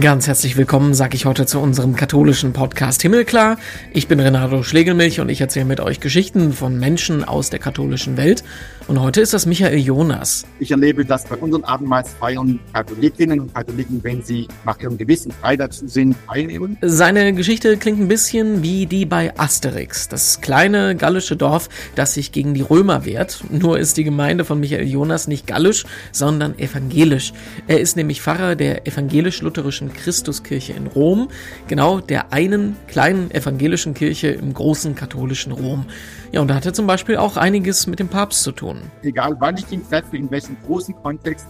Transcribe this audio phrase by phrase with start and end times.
[0.00, 3.56] Ganz herzlich willkommen, sage ich heute zu unserem katholischen Podcast Himmelklar.
[3.92, 8.18] Ich bin Renato Schlegelmilch und ich erzähle mit euch Geschichten von Menschen aus der katholischen
[8.18, 8.44] Welt.
[8.88, 10.46] Und heute ist das Michael Jonas.
[10.60, 15.56] Ich erlebe das bei unseren Abendmahlsfeiern Katholikinnen und Katholiken, wenn sie nach ihrem Gewissen frei
[15.56, 16.78] dazu sind, teilnehmen.
[16.82, 22.30] Seine Geschichte klingt ein bisschen wie die bei Asterix, das kleine gallische Dorf, das sich
[22.30, 23.42] gegen die Römer wehrt.
[23.50, 27.32] Nur ist die Gemeinde von Michael Jonas nicht gallisch, sondern evangelisch.
[27.66, 31.26] Er ist nämlich Pfarrer der evangelisch-lutherischen Christuskirche in Rom,
[31.66, 35.86] genau der einen kleinen evangelischen Kirche im großen katholischen Rom.
[36.36, 38.82] Ja, und da hat er zum Beispiel auch einiges mit dem Papst zu tun.
[39.00, 41.46] Egal wann ich ihn treffe, in welchem großen Kontext,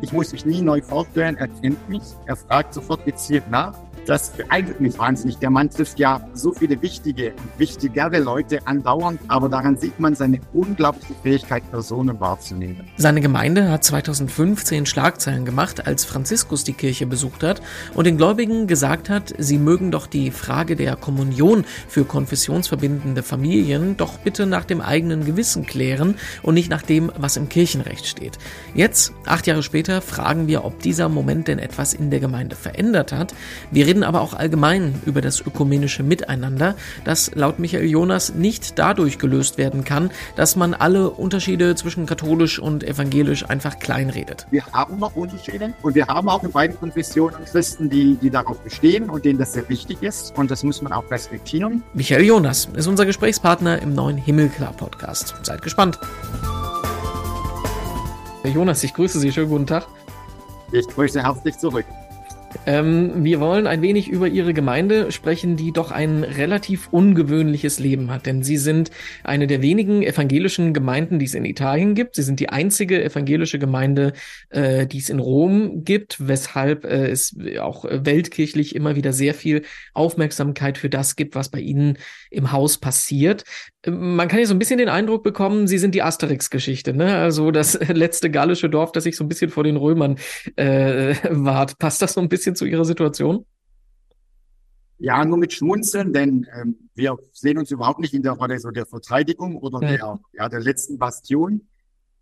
[0.00, 3.74] ich muss mich nie neu vorstellen, er kennt mich, er fragt sofort gezielt nach
[4.06, 5.38] das beeindruckt mich wahnsinnig.
[5.38, 10.40] Der Mann trifft ja so viele wichtige wichtigere Leute andauernd, aber daran sieht man seine
[10.52, 12.88] unglaubliche Fähigkeit, Personen wahrzunehmen.
[12.96, 17.60] Seine Gemeinde hat 2015 Schlagzeilen gemacht, als Franziskus die Kirche besucht hat
[17.94, 23.96] und den Gläubigen gesagt hat, sie mögen doch die Frage der Kommunion für konfessionsverbindende Familien
[23.96, 28.38] doch bitte nach dem eigenen Gewissen klären und nicht nach dem, was im Kirchenrecht steht.
[28.74, 33.12] Jetzt, acht Jahre später, fragen wir, ob dieser Moment denn etwas in der Gemeinde verändert
[33.12, 33.34] hat.
[33.70, 38.78] Wir reden reden aber auch allgemein über das ökumenische Miteinander, das laut Michael Jonas nicht
[38.78, 44.46] dadurch gelöst werden kann, dass man alle Unterschiede zwischen katholisch und evangelisch einfach kleinredet.
[44.50, 48.60] Wir haben noch Unterschiede und wir haben auch in beiden Konfessionen Christen, die, die darauf
[48.60, 51.82] bestehen und denen das sehr wichtig ist und das muss man auch respektieren.
[51.94, 55.34] Michael Jonas ist unser Gesprächspartner im neuen Himmelklar-Podcast.
[55.42, 55.98] Seid gespannt.
[58.42, 59.32] Herr Jonas, ich grüße Sie.
[59.32, 59.86] Schönen guten Tag.
[60.70, 61.86] Ich grüße herzlich zurück.
[62.66, 68.10] Ähm, wir wollen ein wenig über Ihre Gemeinde sprechen, die doch ein relativ ungewöhnliches Leben
[68.10, 68.26] hat.
[68.26, 68.90] Denn Sie sind
[69.24, 72.16] eine der wenigen evangelischen Gemeinden, die es in Italien gibt.
[72.16, 74.12] Sie sind die einzige evangelische Gemeinde,
[74.50, 79.62] äh, die es in Rom gibt, weshalb äh, es auch weltkirchlich immer wieder sehr viel
[79.94, 81.98] Aufmerksamkeit für das gibt, was bei Ihnen
[82.30, 83.44] im Haus passiert.
[83.86, 87.16] Man kann ja so ein bisschen den Eindruck bekommen, Sie sind die Asterix-Geschichte, ne?
[87.16, 90.18] Also das letzte gallische Dorf, das sich so ein bisschen vor den Römern
[90.56, 91.78] äh, wahrt.
[91.78, 92.37] Passt das so ein bisschen?
[92.38, 93.44] Bisschen zu Ihrer Situation?
[94.98, 98.70] Ja, nur mit Schmunzeln, denn ähm, wir sehen uns überhaupt nicht in der Rolle so
[98.70, 99.88] der Verteidigung oder ja.
[99.96, 101.68] der, ja, der letzten Bastion.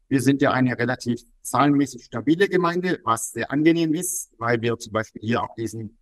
[0.09, 4.93] Wir sind ja eine relativ zahlenmäßig stabile Gemeinde, was sehr angenehm ist, weil wir zum
[4.93, 5.99] Beispiel hier auch diesen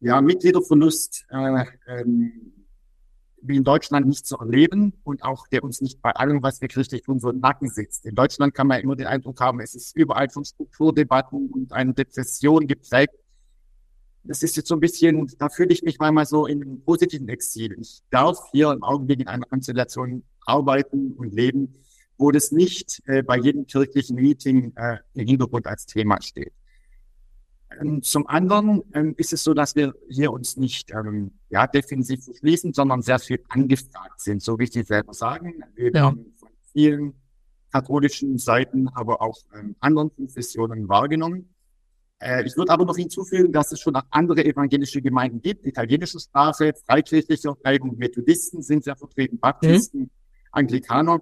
[0.00, 2.52] ja, Mitgliederverlust äh, ähm,
[3.40, 6.68] wie in Deutschland nicht zu erleben und auch der uns nicht bei allem, was wir
[6.68, 8.04] christlich tun, so im Nacken sitzt.
[8.04, 11.92] In Deutschland kann man immer den Eindruck haben, es ist überall von Strukturdebatten und einer
[11.92, 13.14] Depression geprägt
[14.28, 17.28] das ist jetzt so ein bisschen, da fühle ich mich manchmal so in einem positiven
[17.28, 17.74] Exil.
[17.80, 21.74] Ich darf hier im Augenblick in einer Konstellation arbeiten und leben,
[22.18, 26.52] wo das nicht äh, bei jedem kirchlichen Meeting äh, im Hintergrund als Thema steht.
[27.80, 32.24] Ähm, zum anderen ähm, ist es so, dass wir hier uns nicht ähm, ja, defensiv
[32.24, 35.62] verschließen, sondern sehr viel angefragt sind, so wie Sie selber sagen.
[35.74, 36.02] Wir ja.
[36.02, 37.14] haben von vielen
[37.72, 41.54] katholischen Seiten, aber auch ähm, anderen Konfessionen wahrgenommen.
[42.20, 46.18] Äh, ich würde aber noch hinzufügen, dass es schon auch andere evangelische Gemeinden gibt, italienische
[46.18, 50.10] Sprache, freikirchliche Prägung, Methodisten sind sehr vertreten, Baptisten, mhm.
[50.52, 51.20] Anglikaner.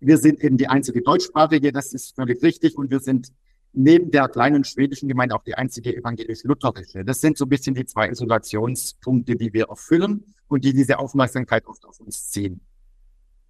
[0.00, 3.32] Wir sind eben die einzige deutschsprachige, das ist völlig richtig, und wir sind
[3.72, 7.04] neben der kleinen schwedischen Gemeinde auch die einzige evangelisch-lutherische.
[7.04, 11.66] Das sind so ein bisschen die zwei Isolationspunkte, die wir erfüllen und die diese Aufmerksamkeit
[11.66, 12.60] oft auf uns ziehen.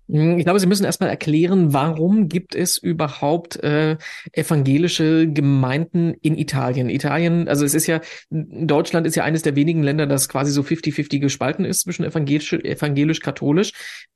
[0.09, 3.97] Hm, ich glaube, Sie müssen erstmal erklären, warum gibt es überhaupt äh,
[4.33, 6.89] evangelische Gemeinden in Italien?
[6.89, 10.63] Italien, also es ist ja, Deutschland ist ja eines der wenigen Länder, das quasi so
[10.63, 13.73] 50-50 gespalten ist zwischen evangelisch, evangelisch-katholisch.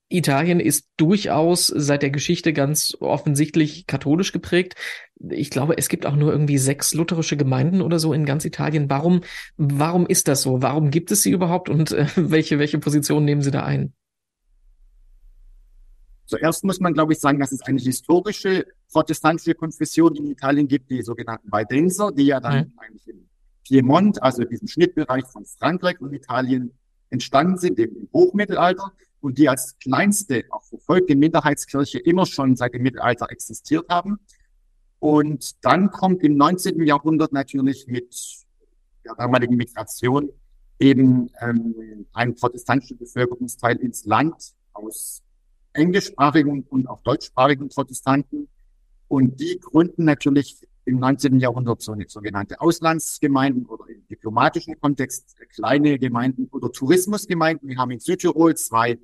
[0.08, 4.74] Italien ist durchaus seit der Geschichte ganz offensichtlich katholisch geprägt.
[5.30, 8.90] Ich glaube, es gibt auch nur irgendwie sechs lutherische Gemeinden oder so in ganz Italien.
[8.90, 9.22] Warum,
[9.56, 10.60] warum ist das so?
[10.60, 13.94] Warum gibt es sie überhaupt und äh, welche, welche Position nehmen Sie da ein?
[16.32, 20.90] Zuerst muss man, glaube ich, sagen, dass es eine historische protestantische Konfession in Italien gibt,
[20.90, 22.72] die sogenannten Waldenser, die ja dann mhm.
[22.78, 23.28] eigentlich im
[23.68, 26.72] Piemont, also in diesem Schnittbereich von Frankreich und Italien
[27.10, 32.72] entstanden sind, eben im Hochmittelalter und die als kleinste, auch verfolgte Minderheitskirche immer schon seit
[32.72, 34.18] dem Mittelalter existiert haben.
[35.00, 36.82] Und dann kommt im 19.
[36.86, 38.16] Jahrhundert natürlich mit
[39.04, 40.30] der damaligen Migration
[40.78, 45.21] eben ähm, ein protestantischer Bevölkerungsteil ins Land aus
[45.74, 48.48] englischsprachigen und auch deutschsprachigen Protestanten.
[49.08, 51.38] Und die gründen natürlich im 19.
[51.38, 57.68] Jahrhundert so eine sogenannte Auslandsgemeinden oder im diplomatischen Kontext kleine Gemeinden oder Tourismusgemeinden.
[57.68, 58.98] Wir haben in Südtirol zwei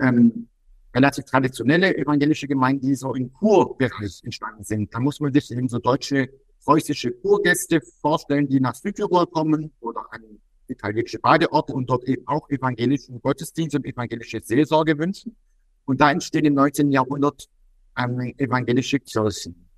[0.00, 0.48] ähm,
[0.94, 4.94] relativ traditionelle evangelische Gemeinden, die so im Kurbereich entstanden sind.
[4.94, 6.30] Da muss man sich eben so deutsche
[6.64, 10.22] preußische Kurgäste vorstellen, die nach Südtirol kommen oder an
[10.66, 15.36] italienische Badeorte und dort eben auch evangelischen Gottesdienst und evangelische Seelsorge wünschen.
[15.84, 16.90] Und da entstehen im 19.
[16.92, 17.48] Jahrhundert
[17.96, 19.68] ähm, evangelische Kirchen.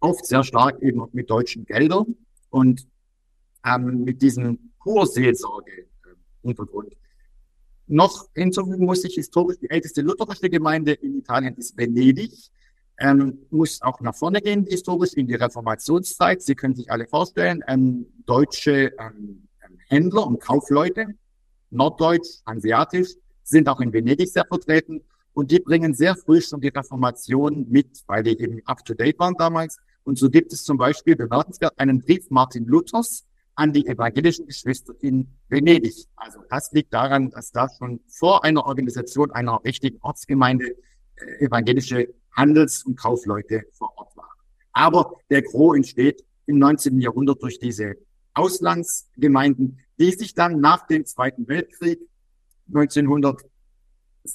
[0.00, 2.14] Oft sehr stark eben mit deutschen Geldern
[2.50, 2.86] und
[3.64, 6.92] ähm, mit diesem Kurseelsorge-Hintergrund.
[6.92, 6.96] Äh,
[7.86, 12.32] Noch hinzufügen muss ich historisch die älteste lutherische Gemeinde in Italien ist Venedig.
[13.00, 16.42] Ähm, muss auch nach vorne gehen, historisch in die Reformationszeit.
[16.42, 19.46] Sie können sich alle vorstellen, ähm, deutsche ähm,
[19.88, 21.14] Händler und Kaufleute,
[21.70, 23.10] norddeutsch, hanseatisch,
[23.44, 25.04] sind auch in Venedig sehr vertreten
[25.38, 29.78] und die bringen sehr früh schon die Reformation mit, weil die eben up-to-date waren damals.
[30.02, 33.24] Und so gibt es zum Beispiel bemerkenswert einen Brief Martin Luthers
[33.54, 35.94] an die evangelischen Geschwister in Venedig.
[36.16, 40.74] Also das liegt daran, dass da schon vor einer Organisation einer richtigen Ortsgemeinde
[41.14, 44.26] äh, evangelische Handels- und Kaufleute vor Ort waren.
[44.72, 47.00] Aber der Gros entsteht im 19.
[47.00, 47.94] Jahrhundert durch diese
[48.34, 52.00] Auslandsgemeinden, die sich dann nach dem Zweiten Weltkrieg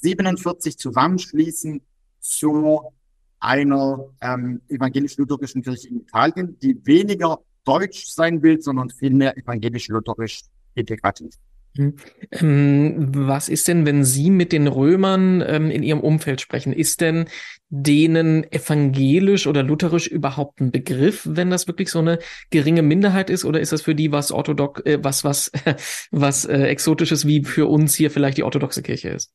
[0.02, 1.80] 1947 zusammenschließen
[2.20, 2.92] zu
[3.40, 10.42] einer ähm, evangelisch-lutherischen Kirche in Italien, die weniger deutsch sein will, sondern vielmehr evangelisch-lutherisch
[10.74, 11.34] integrativ.
[11.76, 11.96] Hm.
[12.30, 16.72] Ähm, was ist denn, wenn Sie mit den Römern ähm, in Ihrem Umfeld sprechen?
[16.72, 17.26] Ist denn
[17.68, 22.20] denen evangelisch oder lutherisch überhaupt ein Begriff, wenn das wirklich so eine
[22.50, 23.44] geringe Minderheit ist?
[23.44, 25.50] Oder ist das für die was orthodox, äh, was, was,
[26.12, 29.32] was äh, exotisches, wie für uns hier vielleicht die orthodoxe Kirche ist?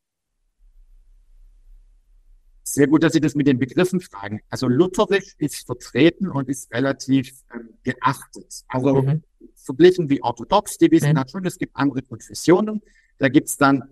[2.74, 4.42] Sehr gut, dass Sie das mit den Begriffen fragen.
[4.50, 8.63] Also lutherisch ist vertreten und ist relativ ähm, geachtet.
[8.68, 9.24] Also mhm
[9.69, 10.77] verglichen wie orthodox.
[10.77, 11.27] Die wissen mhm.
[11.27, 12.81] schon, es gibt andere Konfessionen.
[13.18, 13.83] Da gibt's dann,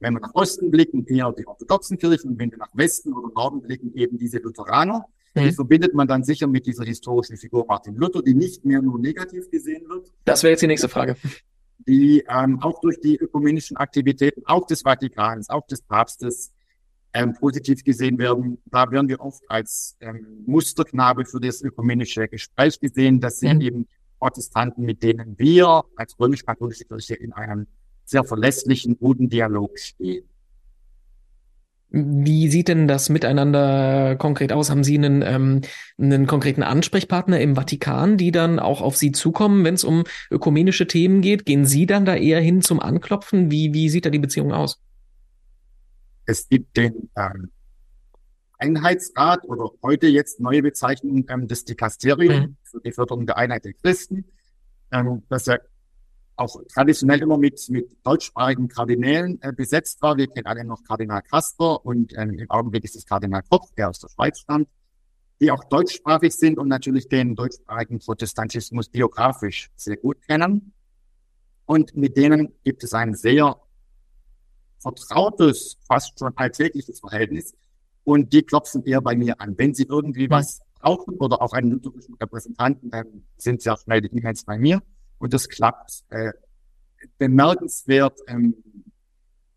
[0.00, 3.32] wenn wir nach Osten blicken, eher die orthodoxen Kirchen und wenn wir nach Westen oder
[3.34, 5.04] Norden blicken, eben diese Lutheraner.
[5.34, 5.40] Mhm.
[5.42, 8.98] Die verbindet man dann sicher mit dieser historischen Figur Martin Luther, die nicht mehr nur
[8.98, 10.10] negativ gesehen wird.
[10.24, 11.16] Das wäre jetzt die nächste Frage.
[11.86, 16.52] Die ähm, auch durch die ökumenischen Aktivitäten, auch des Vatikans, auch des Papstes,
[17.16, 18.58] ähm, positiv gesehen werden.
[18.66, 23.60] Da werden wir oft als ähm, Musterknabe für das ökumenische Gespräch gesehen, dass sie mhm.
[23.62, 27.66] eben Protestanten, mit denen wir als römisch-katholische Kirche in einem
[28.04, 30.24] sehr verlässlichen, guten Dialog stehen.
[31.88, 34.68] Wie sieht denn das miteinander konkret aus?
[34.68, 35.62] Haben Sie einen, ähm,
[35.96, 40.86] einen konkreten Ansprechpartner im Vatikan, die dann auch auf Sie zukommen, wenn es um ökumenische
[40.86, 41.46] Themen geht?
[41.46, 43.50] Gehen Sie dann da eher hin zum Anklopfen?
[43.50, 44.82] Wie, wie sieht da die Beziehung aus?
[46.26, 47.50] Es gibt den ähm,
[48.58, 52.56] Einheitsrat oder heute jetzt neue Bezeichnung ähm, des Dikasterium mhm.
[52.62, 54.24] für die Förderung der Einheit der Christen,
[54.90, 55.58] ähm, das ja
[56.36, 60.16] auch traditionell immer mit, mit deutschsprachigen Kardinälen äh, besetzt war.
[60.16, 63.88] Wir kennen alle noch Kardinal Kasper und ähm, im Augenblick ist es Kardinal Koch, der
[63.88, 64.68] aus der Schweiz stammt,
[65.40, 70.72] die auch deutschsprachig sind und natürlich den deutschsprachigen Protestantismus biografisch sehr gut kennen.
[71.64, 73.56] Und mit denen gibt es ein sehr
[74.94, 77.54] vertrautes, fast schon alltägliches Verhältnis.
[78.04, 79.58] Und die klopfen eher bei mir an.
[79.58, 84.16] Wenn sie irgendwie was brauchen oder auch einen lutherischen Repräsentanten, dann sind sehr schnell die
[84.16, 84.82] E-Mails bei mir.
[85.18, 86.32] Und das klappt äh,
[87.18, 88.54] bemerkenswert, ähm,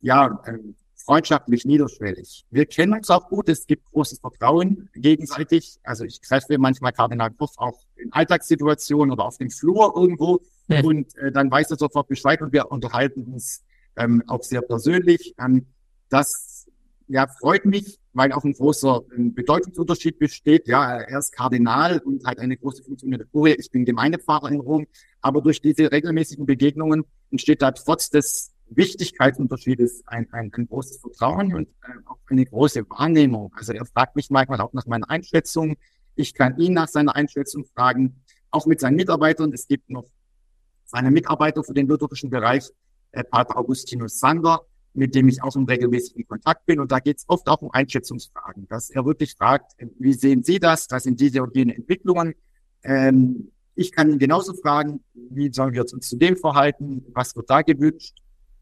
[0.02, 2.46] ja, ähm, freundschaftlich niederschwellig.
[2.52, 5.80] Wir kennen uns auch gut, es gibt großes Vertrauen gegenseitig.
[5.84, 10.82] Also ich treffe manchmal Kardinal Koch auch in Alltagssituationen oder auf dem Flur irgendwo ja.
[10.84, 13.64] und äh, dann weiß er sofort Bescheid und wir unterhalten uns
[14.00, 15.36] ähm, auch sehr persönlich.
[15.40, 15.68] Ähm,
[16.10, 16.66] das
[17.08, 20.68] ja, freut mich, weil auch ein großer Bedeutungsunterschied besteht.
[20.68, 23.56] Ja, er ist Kardinal und hat eine große Funktion in der Kurie.
[23.58, 24.86] Ich bin Gemeindepfarrer in Rom.
[25.22, 31.56] Aber durch diese regelmäßigen Begegnungen entsteht da trotz des Wichtigkeitsunterschiedes ein, ein, ein großes Vertrauen
[31.56, 33.52] und äh, auch eine große Wahrnehmung.
[33.56, 35.76] Also er fragt mich manchmal auch nach meiner Einschätzung.
[36.16, 39.52] Ich kann ihn nach seiner Einschätzung fragen, auch mit seinen Mitarbeitern.
[39.54, 40.06] Es gibt noch
[40.86, 42.70] seine Mitarbeiter für den lutherischen Bereich,
[43.12, 44.62] Pater Augustinus Sander,
[44.94, 46.80] mit dem ich auch im regelmäßigen Kontakt bin.
[46.80, 50.60] Und da geht es oft auch um Einschätzungsfragen, dass er wirklich fragt, wie sehen Sie
[50.60, 50.88] das?
[50.90, 52.36] Was sind diese und jene Entwicklungen?
[52.84, 57.06] Ähm, ich kann ihn genauso fragen, wie sollen wir uns zu dem verhalten?
[57.14, 58.18] Was wird da gewünscht?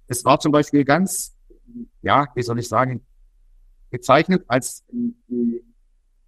[0.08, 1.36] Es war zum Beispiel ganz,
[2.02, 3.06] ja, wie soll ich sagen,
[3.90, 5.64] gezeichnet, als die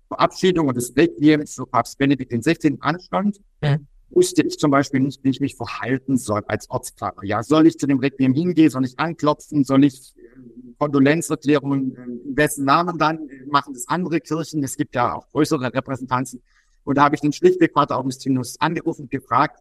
[0.07, 2.77] Verabschiedung und das Requiem für Papst Benedikt XVI.
[2.79, 3.39] anstand.
[3.61, 7.23] Mhm wusste ich zum Beispiel nicht, wie ich mich verhalten soll als Ortspfarrer.
[7.23, 8.69] Ja, soll ich zu dem Requiem hingehen?
[8.69, 9.63] Soll ich anklopfen?
[9.63, 14.63] Soll ich äh, Kondolenzerklärungen, äh, in wessen Namen dann äh, machen das andere Kirchen?
[14.63, 16.41] Es gibt ja auch größere Repräsentanzen.
[16.83, 19.59] Und da habe ich den schlichtweg Pater Augustinus angerufen und gefragt,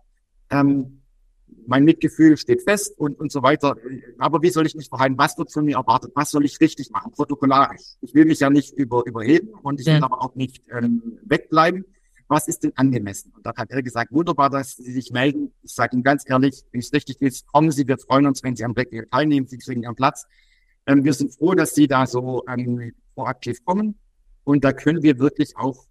[0.50, 1.02] ähm,
[1.67, 3.76] mein Mitgefühl steht fest und, und so weiter.
[4.19, 5.19] Aber wie soll ich mich verhalten?
[5.19, 6.12] Was wird von mir erwartet?
[6.14, 7.12] Was soll ich richtig machen?
[7.12, 7.97] Protokollarisch.
[8.00, 11.85] Ich will mich ja nicht über, überheben und ich will aber auch nicht ähm, wegbleiben.
[12.28, 13.32] Was ist denn angemessen?
[13.35, 15.52] Und dann hat er gesagt, wunderbar, dass Sie sich melden.
[15.62, 18.54] Ich sage Ihnen ganz ehrlich, wenn es richtig ist, kommen Sie, wir freuen uns, wenn
[18.54, 20.26] Sie am Blackbeard teilnehmen, Sie kriegen Ihren Platz.
[20.87, 23.99] Ähm, wir sind froh, dass Sie da so ähm, proaktiv kommen.
[24.44, 25.87] Und da können wir wirklich auch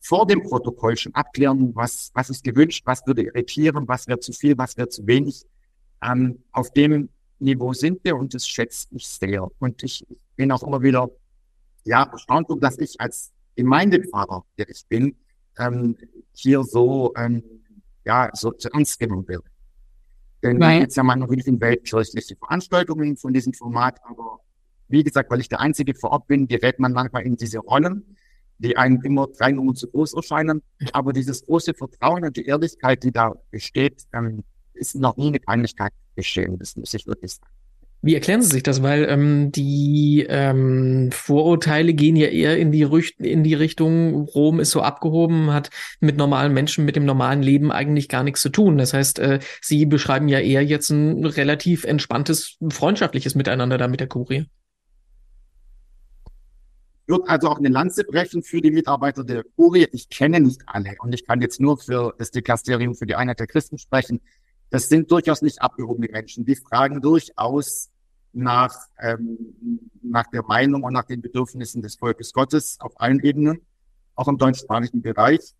[0.00, 4.32] vor dem Protokoll schon abklären, was, was ist gewünscht, was würde irritieren, was wäre zu
[4.32, 5.44] viel, was wäre zu wenig.
[6.02, 7.08] Ähm, auf dem
[7.38, 9.48] Niveau sind wir und das schätze ich sehr.
[9.58, 10.04] Und ich
[10.36, 11.08] bin auch immer wieder,
[11.84, 15.16] ja, erstaunt, dass ich als Gemeindepfarrer, der ich bin,
[15.58, 15.96] ähm,
[16.32, 17.42] hier so, ähm,
[18.04, 19.44] ja, so zu ernst genommen werde.
[20.42, 24.40] Denn Weil, jetzt ja mal noch in weltkirchliche Veranstaltungen von diesem Format, aber
[24.88, 28.16] wie gesagt, weil ich der Einzige vor Ort bin, gerät man manchmal in diese Rollen,
[28.58, 30.62] die einem immer drei Nummern zu groß erscheinen.
[30.92, 34.44] Aber dieses große Vertrauen und die Ehrlichkeit, die da besteht, ähm,
[34.74, 36.58] ist noch nie eine Kleinigkeit geschehen.
[36.58, 37.61] Das muss ich wirklich sagen.
[38.04, 38.82] Wie erklären Sie sich das?
[38.82, 42.82] Weil ähm, die ähm, Vorurteile gehen ja eher in die,
[43.18, 47.70] in die Richtung, Rom ist so abgehoben, hat mit normalen Menschen, mit dem normalen Leben
[47.70, 48.76] eigentlich gar nichts zu tun.
[48.76, 54.00] Das heißt, äh, Sie beschreiben ja eher jetzt ein relativ entspanntes, freundschaftliches Miteinander da mit
[54.00, 54.46] der Kurie.
[57.06, 59.86] Wird also auch eine Lanze brechen für die Mitarbeiter der Kurie.
[59.92, 63.38] Ich kenne nicht alle und ich kann jetzt nur für das Dekasterium für die Einheit
[63.38, 64.20] der Christen sprechen.
[64.70, 66.44] Das sind durchaus nicht abgehobene Menschen.
[66.44, 67.91] Die fragen durchaus
[68.32, 69.54] nach, ähm,
[70.02, 73.60] nach der Meinung und nach den Bedürfnissen des Volkes Gottes auf allen Ebenen,
[74.14, 75.54] auch im deutschsprachigen Bereich.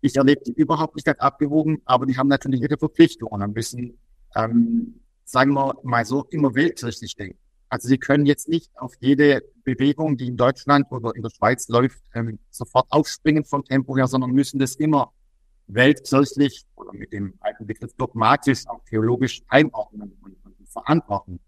[0.00, 3.98] Ich erlebe die überhaupt nicht als abgewogen, aber die haben natürlich ihre Verpflichtungen und müssen,
[4.34, 7.38] ähm, sagen wir mal so, immer weltkirchlich denken.
[7.68, 11.68] Also sie können jetzt nicht auf jede Bewegung, die in Deutschland oder in der Schweiz
[11.68, 15.12] läuft, ähm, sofort aufspringen vom Tempo her, sondern müssen das immer
[15.66, 21.40] weltkirchlich oder mit dem alten Begriff dogmatisch, auch theologisch einordnen und, und verantworten.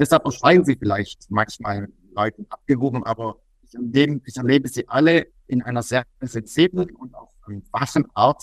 [0.00, 5.60] Deshalb erscheinen sie vielleicht manchmal Leuten abgehoben, aber ich erlebe, ich erlebe sie alle in
[5.62, 8.42] einer sehr sensiblen und auch ähm, wachen Art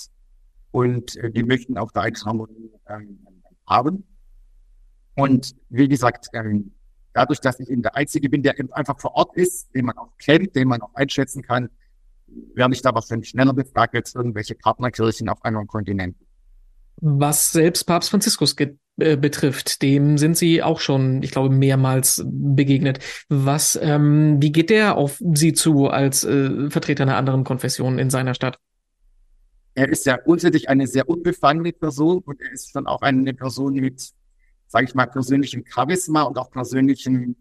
[0.70, 3.26] und äh, die möchten auch da eine Harmonie ähm,
[3.66, 4.06] haben.
[5.16, 6.74] Und wie gesagt, ähm,
[7.14, 10.16] dadurch, dass ich eben der Einzige bin, der einfach vor Ort ist, den man auch
[10.20, 11.70] kennt, den man auch einschätzen kann,
[12.54, 16.24] werde ich da wahrscheinlich schneller befragt als irgendwelche Partnerkirchen auf anderen Kontinenten.
[16.98, 18.56] Was selbst Papst Franziskus
[18.98, 23.00] äh, betrifft, dem sind Sie auch schon, ich glaube, mehrmals begegnet.
[23.30, 28.10] Was, ähm, wie geht der auf Sie zu als äh, Vertreter einer anderen Konfession in
[28.10, 28.60] seiner Stadt?
[29.76, 33.76] Er ist ja grundsätzlich eine sehr unbefangene Person und er ist dann auch eine Person
[33.76, 34.12] mit,
[34.68, 37.36] sage ich mal, persönlichem Charisma und auch persönlichem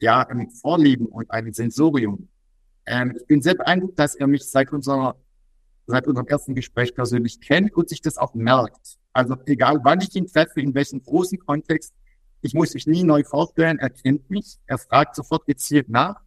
[0.00, 0.26] ja,
[0.60, 2.28] Vorlieben und einem Sensorium.
[2.86, 5.14] Ähm, ich bin sehr beeindruckt, dass er mich seit unserer
[5.86, 8.98] seit unserem ersten Gespräch persönlich kennt und sich das auch merkt.
[9.12, 11.92] Also egal, wann ich ihn treffe, in welchem großen Kontext,
[12.40, 16.20] ich muss mich nie neu vorstellen, er kennt mich, er fragt sofort gezielt nach.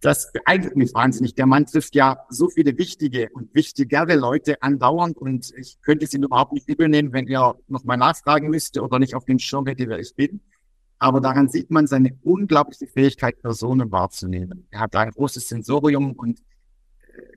[0.00, 1.34] Das beeindruckt mich wahnsinnig.
[1.34, 6.14] Der Mann trifft ja so viele wichtige und wichtigere Leute andauernd und ich könnte es
[6.14, 9.66] ihm überhaupt nicht übel nehmen, wenn er nochmal nachfragen müsste oder nicht auf den Schirm
[9.66, 10.40] hätte, wer ich bin.
[10.98, 14.66] Aber daran sieht man seine unglaubliche Fähigkeit, Personen wahrzunehmen.
[14.70, 16.40] Er hat ein großes Sensorium und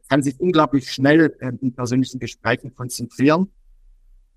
[0.09, 3.51] kann sich unglaublich schnell äh, in persönlichen Gesprächen konzentrieren.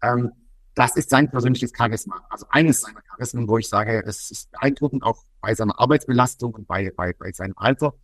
[0.02, 0.32] Ähm,
[0.74, 2.24] das ist sein persönliches Charisma.
[2.30, 6.66] Also eines seiner Charismen, wo ich sage, es ist beeindruckend, auch bei seiner Arbeitsbelastung und
[6.66, 7.94] bei, bei, bei seinem Alter.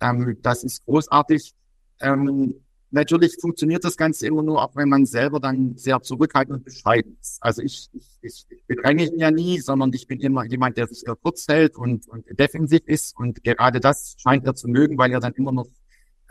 [0.00, 1.54] Ähm, das ist großartig.
[2.00, 2.54] Ähm,
[2.90, 7.16] natürlich funktioniert das Ganze immer nur, auch wenn man selber dann sehr zurückhaltend und bescheiden
[7.20, 7.42] ist.
[7.42, 7.88] Also ich,
[8.20, 11.46] ich, ich, bedränge ihn ja nie, sondern ich bin immer jemand, der sich eher kurz
[11.48, 13.16] hält und, und defensiv ist.
[13.16, 15.68] Und gerade das scheint er zu mögen, weil er dann immer noch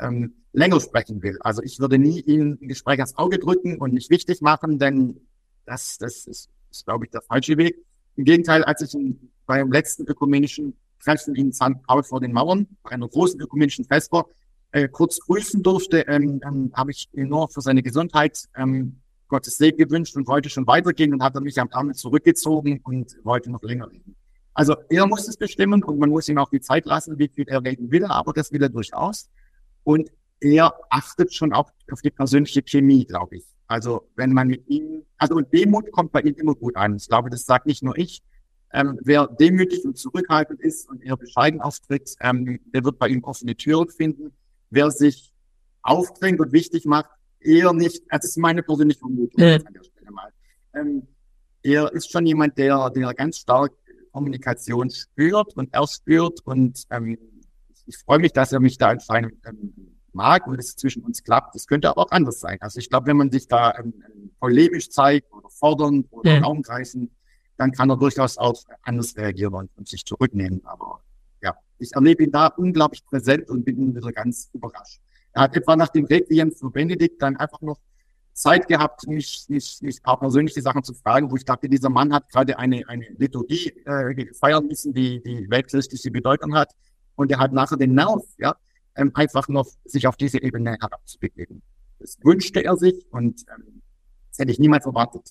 [0.01, 1.38] ähm, länger sprechen will.
[1.41, 5.22] Also ich würde nie ihm ein Gespräch ans Auge drücken und nicht wichtig machen, denn
[5.65, 7.77] das, das ist, ist glaube ich, der falsche Weg.
[8.17, 8.96] Im Gegenteil, als ich
[9.46, 11.81] beim letzten ökumenischen Treffen in St.
[11.88, 14.25] Paul vor den Mauern, bei einer großen ökumenischen Vesper,
[14.72, 19.58] äh, kurz grüßen durfte, ähm, ähm, habe ich ihm nur für seine Gesundheit ähm, Gottes
[19.58, 23.50] Segen gewünscht und wollte schon weitergehen und hat er mich am Arm zurückgezogen und wollte
[23.50, 24.15] noch länger reden.
[24.53, 27.48] Also er muss es bestimmen und man muss ihm auch die Zeit lassen, wie viel
[27.48, 29.29] er reden will, aber das will er durchaus.
[29.84, 33.46] Und er achtet schon auch auf die persönliche Chemie, glaube ich.
[33.68, 36.98] Also wenn man mit ihm, also und Demut kommt bei ihm immer gut an.
[36.98, 38.22] Ich glaube, das sagt nicht nur ich.
[38.74, 43.24] Ähm, wer demütig und zurückhaltend ist und eher bescheiden auftritt, ähm, der wird bei ihm
[43.24, 44.32] offene Türen finden.
[44.70, 45.34] Wer sich
[45.84, 47.10] aufdrängt und wichtig macht,
[47.40, 49.56] eher nicht, das ist meine persönliche Vermutung ja.
[49.56, 50.32] an der Stelle mal.
[50.74, 51.08] Ähm,
[51.64, 53.74] er ist schon jemand, der, der ganz stark
[54.12, 57.18] Kommunikation spürt und er spürt und ähm,
[57.86, 59.74] ich freue mich, dass er mich da anscheinend ähm,
[60.14, 61.56] mag und es zwischen uns klappt.
[61.56, 62.58] Das könnte aber auch anders sein.
[62.62, 63.94] Also ich glaube, wenn man sich da ähm,
[64.40, 66.42] polemisch zeigt oder fordern oder ja.
[66.42, 67.12] Raum kreisen,
[67.58, 70.62] dann kann er durchaus auch anders reagieren und, und, sich zurücknehmen.
[70.66, 71.02] Aber
[71.42, 75.00] ja, ich erlebe ihn da unglaublich präsent und bin wieder ganz überrascht.
[75.34, 77.80] Er hat etwa nach dem Requiem für Benedikt dann einfach noch
[78.34, 82.14] Zeit gehabt, mich, mich, mich auch persönliche Sachen zu fragen, wo ich dachte, dieser Mann
[82.14, 86.74] hat gerade eine, eine Liturgie äh, feiern müssen, die, die weltkirchliche Bedeutung hat.
[87.22, 88.56] Und er hat nachher den Nerv, ja,
[88.96, 91.62] ähm, einfach noch sich auf diese Ebene herabzubegeben.
[92.00, 93.84] Das wünschte er sich und ähm,
[94.30, 95.30] das hätte ich niemals erwartet.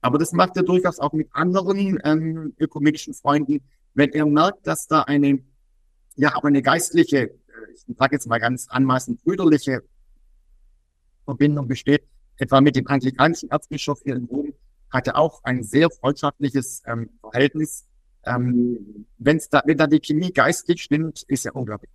[0.00, 3.60] Aber das macht er durchaus auch mit anderen ähm, ökumenischen Freunden,
[3.94, 5.38] wenn er merkt, dass da eine,
[6.16, 7.32] ja, aber eine geistliche, äh,
[7.76, 9.84] ich sage jetzt mal ganz anmaßend brüderliche
[11.26, 12.02] Verbindung besteht,
[12.38, 14.52] etwa mit dem anglikanischen Erzbischof hier in Rom,
[14.90, 17.86] hatte auch ein sehr freundschaftliches ähm, Verhältnis.
[18.24, 21.90] Ähm, wenn's da, wenn da die Chemie geistig stimmt, ist er unglaublich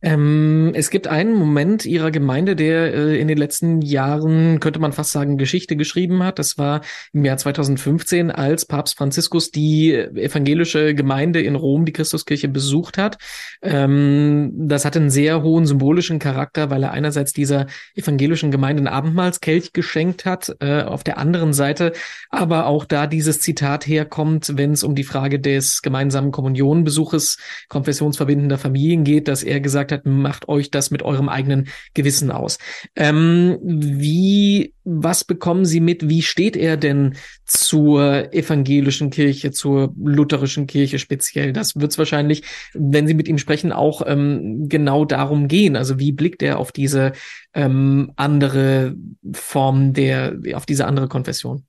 [0.00, 4.92] ähm, es gibt einen Moment ihrer Gemeinde, der äh, in den letzten Jahren, könnte man
[4.92, 6.38] fast sagen, Geschichte geschrieben hat.
[6.38, 12.48] Das war im Jahr 2015, als Papst Franziskus die evangelische Gemeinde in Rom, die Christuskirche,
[12.48, 13.18] besucht hat.
[13.62, 18.94] Ähm, das hat einen sehr hohen symbolischen Charakter, weil er einerseits dieser evangelischen Gemeinde einen
[18.94, 21.92] Abendmahlskelch geschenkt hat, äh, auf der anderen Seite
[22.30, 27.38] aber auch da dieses Zitat herkommt, wenn es um die Frage des gemeinsamen Kommunionbesuches
[27.68, 32.30] konfessionsverbindender Familien geht, dass er gesagt gesagt hat, macht euch das mit eurem eigenen Gewissen
[32.30, 32.58] aus.
[32.96, 36.08] Ähm, wie, was bekommen Sie mit?
[36.08, 37.14] Wie steht er denn
[37.44, 41.52] zur evangelischen Kirche, zur lutherischen Kirche speziell?
[41.52, 42.42] Das wird es wahrscheinlich,
[42.74, 45.76] wenn Sie mit ihm sprechen, auch ähm, genau darum gehen.
[45.76, 47.12] Also wie blickt er auf diese
[47.54, 48.94] ähm, andere
[49.32, 51.67] Form der, auf diese andere Konfession?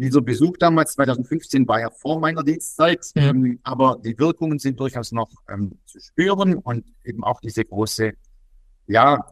[0.00, 3.28] Dieser Besuch damals 2015 war ja vor meiner Dienstzeit, ja.
[3.30, 8.12] ähm, aber die Wirkungen sind durchaus noch ähm, zu spüren und eben auch diese große,
[8.86, 9.22] ja,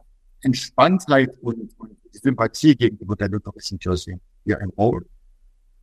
[0.43, 5.05] Entspanntheit und, und Sympathie gegenüber der lutherischen Kirche hier im Rom.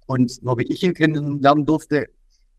[0.06, 2.08] Und nur wie ich ihn kennenlernen durfte,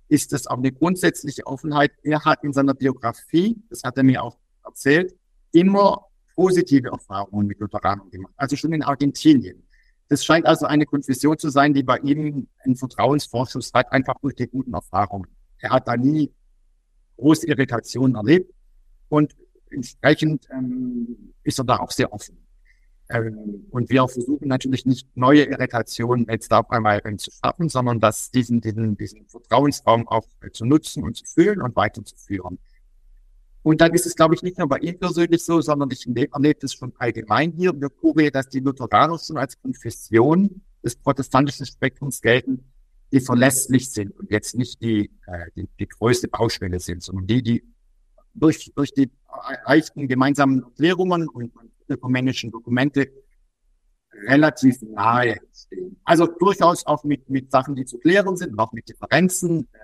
[0.08, 1.92] ist das auch eine grundsätzliche Offenheit.
[2.02, 5.14] Er hat in seiner Biografie, das hat er mir auch erzählt,
[5.52, 8.34] immer positive Erfahrungen mit Lutheranern gemacht.
[8.36, 9.65] Also schon in Argentinien
[10.08, 14.34] das scheint also eine Konfession zu sein, die bei ihm einen Vertrauensvorschuss hat, einfach durch
[14.34, 15.26] die guten Erfahrungen.
[15.58, 16.32] Er hat da nie
[17.16, 18.52] große Irritationen erlebt
[19.08, 19.34] und
[19.70, 22.46] entsprechend ähm, ist er da auch sehr offen.
[23.08, 28.00] Ähm, und wir versuchen natürlich nicht neue Irritationen jetzt da einmal ähm, zu schaffen, sondern
[28.00, 32.58] das, diesen, diesen, diesen Vertrauensraum auch äh, zu nutzen und zu fühlen und weiterzuführen.
[33.66, 36.60] Und dann ist es, glaube ich, nicht nur bei ihm persönlich so, sondern ich erlebe
[36.62, 41.66] es schon allgemein hier in der Kurie, dass die Lutheraner schon als Konfession des protestantischen
[41.66, 42.72] Spektrums gelten,
[43.10, 47.42] die verlässlich sind und jetzt nicht die, äh, die, die größte Baustelle sind, sondern die,
[47.42, 47.64] die
[48.34, 49.10] durch, durch die
[49.64, 51.52] reichen gemeinsamen Erklärungen und
[51.88, 53.08] ökumenischen Dokumente
[54.28, 56.00] relativ nahe stehen.
[56.04, 59.78] Also durchaus auch mit, mit Sachen, die zu klären sind, auch mit Differenzen, äh,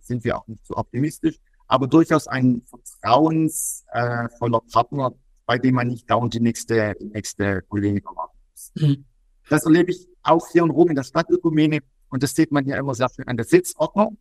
[0.00, 5.12] sind wir auch nicht so optimistisch aber durchaus ein vertrauensvoller äh, Partner,
[5.46, 8.72] bei dem man nicht dauernd die nächste, die nächste Kollegin erwarten muss.
[8.74, 9.04] Mhm.
[9.48, 12.76] Das erlebe ich auch hier in Rom in der Stadtökumene und das sieht man ja
[12.76, 14.18] immer sehr schön an der Sitzordnung.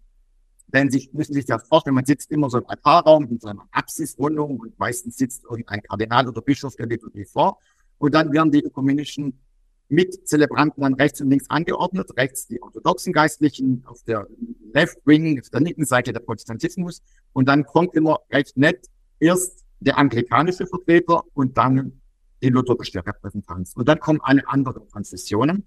[0.67, 3.67] Denn Sie müssen sich ja vorstellen, man sitzt immer so im Altarraum in so einer
[3.71, 7.59] Apsisrundung und meistens sitzt irgendein Kardinal oder Bischof der Liturgie vor.
[7.97, 9.39] Und dann werden die ökumenischen
[9.87, 12.15] mit Zelebranten dann rechts und links angeordnet.
[12.17, 14.27] Rechts die orthodoxen Geistlichen, auf der
[14.73, 17.01] Left Wing, auf der linken Seite der Protestantismus.
[17.33, 18.87] Und dann kommt immer recht nett
[19.19, 22.01] erst der anglikanische Vertreter und dann
[22.41, 23.73] die lutherische Repräsentanz.
[23.75, 25.65] Und dann kommen alle anderen Konfessionen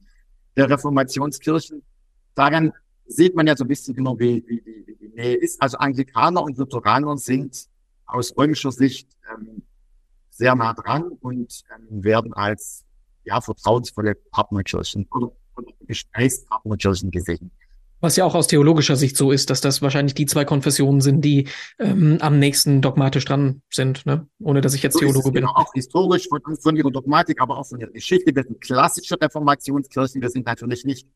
[0.57, 1.83] der Reformationskirchen.
[2.35, 2.73] Daran
[3.07, 5.61] sieht man ja so ein bisschen immer, wie, wie, wie die Nähe ist.
[5.63, 7.69] Also Anglikaner und Lutheraner sind
[8.07, 9.63] aus römischer Sicht ähm,
[10.31, 12.85] sehr nah dran und ähm, werden als
[13.25, 17.51] ja, vertrauensvolle Partnerkirchen oder, oder Gesprächspartnerkirchen gesehen.
[18.01, 21.25] Was ja auch aus theologischer Sicht so ist, dass das wahrscheinlich die zwei Konfessionen sind,
[21.25, 21.49] die
[21.81, 24.29] ähm, am nächsten dogmatisch dran sind, ne?
[24.39, 25.43] ohne dass ich jetzt so Theologe bin.
[25.43, 28.35] Genau, auch historisch von, von ihrer Dogmatik, aber auch von ihrer Geschichte.
[28.35, 31.09] Wir sind klassische Reformationskirchen, wir sind natürlich nicht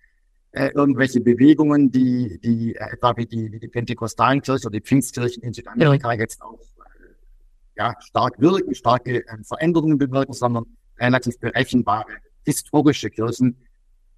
[0.50, 4.84] äh, irgendwelche Bewegungen, die, die äh, etwa wie die, wie die Pentekostalen Kirchen oder die
[4.84, 6.18] Pfingstkirchen in Südamerika ja.
[6.18, 10.66] jetzt auch äh, ja, stark wirken, starke äh, Veränderungen bewirken, sondern
[10.98, 12.12] relativ berechenbare
[12.44, 13.56] historische Kirchen.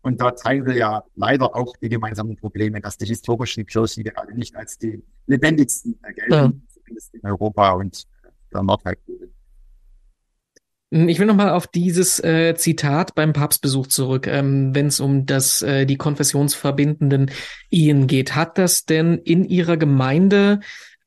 [0.03, 4.35] Und da teilen wir ja leider auch die gemeinsamen Probleme, dass die historischen Kirchen gerade
[4.35, 6.53] nicht als die lebendigsten gelten, ja.
[6.69, 8.05] zumindest in Europa und
[8.53, 9.31] der Nordhalbkugel.
[10.91, 15.61] Ich will nochmal auf dieses äh, Zitat beim Papstbesuch zurück, ähm, wenn es um das
[15.63, 17.33] äh, die konfessionsverbindenden
[17.71, 18.37] Ehen geht.
[18.37, 20.61] Hat das denn in Ihrer Gemeinde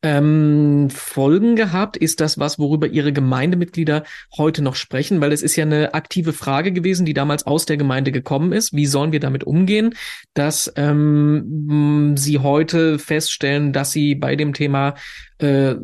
[0.04, 1.98] ähm, Folgen gehabt?
[1.98, 4.04] Ist das was, worüber Ihre Gemeindemitglieder
[4.38, 5.22] heute noch sprechen?
[5.22, 8.74] Weil es ist ja eine aktive Frage gewesen, die damals aus der Gemeinde gekommen ist.
[8.74, 9.96] Wie sollen wir damit umgehen,
[10.34, 14.96] dass ähm, Sie heute feststellen, dass Sie bei dem Thema
[15.40, 15.76] äh,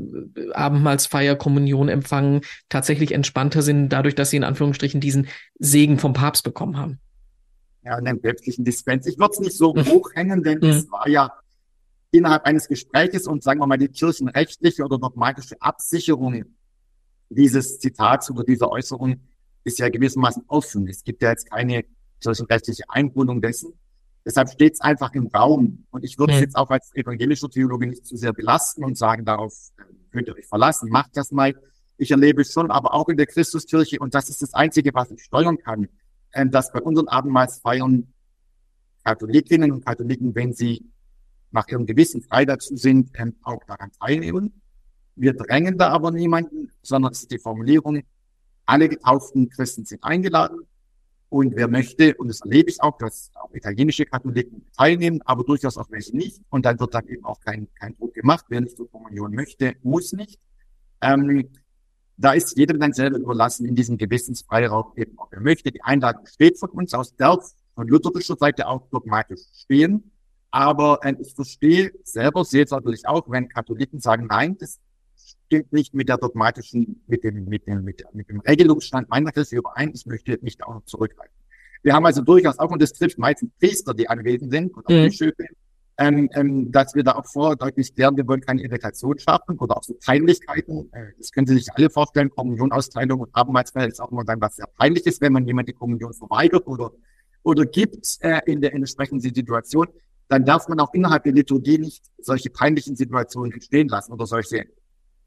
[0.54, 6.43] Abendmahlsfeier, Kommunion empfangen, tatsächlich entspannter sind, dadurch, dass Sie in Anführungsstrichen diesen Segen vom Papst
[6.43, 6.99] bekommen haben?
[7.84, 9.06] Ja, einen päpstlichen Dispens.
[9.08, 9.86] Ich würde es nicht so mhm.
[9.88, 10.69] hochhängen, denn mhm.
[10.69, 11.34] es war ja
[12.13, 16.45] innerhalb eines Gespräches und sagen wir mal die kirchenrechtliche oder dogmatische Absicherung
[17.30, 19.19] dieses Zitats oder dieser Äußerung
[19.63, 20.88] ist ja gewissermaßen offen.
[20.88, 21.86] Es gibt ja jetzt keine
[22.21, 23.73] kirchenrechtliche Einbindung dessen.
[24.26, 25.86] Deshalb steht es einfach im Raum.
[25.89, 29.26] Und ich würde es jetzt auch als evangelischer Theologe nicht zu sehr belasten und sagen,
[29.26, 29.54] darauf
[30.12, 31.56] könnt ihr euch verlassen, macht das mal.
[31.97, 35.10] Ich erlebe es schon, aber auch in der Christuskirche, und das ist das Einzige, was
[35.12, 35.89] ich steuern kann,
[36.32, 38.13] äh, dass bei unseren Abendmahlsfeiern
[39.04, 40.92] Katholikinnen und Katholiken, wenn sie
[41.54, 43.12] nach ihrem Gewissen frei dazu sind,
[43.44, 44.62] auch daran teilnehmen.
[45.16, 48.02] Wir drängen da aber niemanden, sondern es ist die Formulierung,
[48.66, 50.62] alle getauften Christen sind eingeladen.
[51.30, 55.78] Und wer möchte, und das erlebe ich auch, dass auch italienische Katholiken teilnehmen, aber durchaus
[55.78, 56.42] auch welche nicht.
[56.50, 58.46] Und dann wird dann eben auch kein, kein Druck gemacht.
[58.50, 60.39] Wer nicht zur Kommunion möchte, muss nicht.
[61.02, 61.50] Ähm,
[62.18, 65.72] da ist jedem dann selber überlassen, in diesem Gewissensfreiraum eben, ob er möchte.
[65.72, 67.39] Die Einladung steht von uns aus der
[67.74, 70.12] von lutherischer Seite auch dogmatisch stehen.
[70.54, 74.80] Aber äh, ich verstehe selber, sehe es natürlich auch, wenn Katholiken sagen, nein, das
[75.16, 79.56] stimmt nicht mit der dogmatischen, mit dem, mit dem, mit, mit dem Regelungsstand meiner Kirche
[79.56, 79.92] überein.
[79.96, 81.36] Ich möchte mich da auch noch zurückhalten.
[81.82, 84.92] Wir haben also durchaus auch, und das trifft meistens Priester, die anwesend sind, und auch
[84.92, 85.06] mhm.
[85.06, 85.44] Bischöfe,
[85.98, 89.78] ähm, ähm, dass wir da auch vor deutlich klären, wir wollen keine Irritation schaffen oder
[89.78, 90.88] auch so Peinlichkeiten.
[90.94, 94.58] Äh, das können Sie sich alle vorstellen, Kommunionausteilung und Abendmahlsfeier ist auch immer dann was
[94.58, 96.92] sehr peinlich ist, wenn man jemand die Kommunion verweigert oder,
[97.42, 99.88] oder gibt äh, in der entsprechenden Situation
[100.34, 104.65] dann darf man auch innerhalb der Liturgie nicht solche peinlichen Situationen entstehen lassen oder solche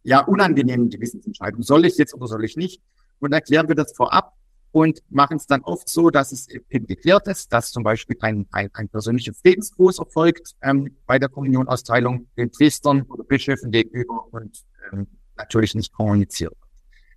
[0.03, 1.63] ja unangenehmen Gewissensentscheidungen.
[1.63, 2.83] Soll ich jetzt oder soll ich nicht?
[3.21, 4.33] Und erklären wir das vorab
[4.73, 8.49] und machen es dann oft so, dass es eben geklärt ist, dass zum Beispiel ein,
[8.51, 14.65] ein, ein persönlicher Friedensgruß erfolgt ähm, bei der Kommunionausteilung den Priestern oder Bischöfen gegenüber und
[14.93, 16.57] ähm, natürlich nicht kommuniziert.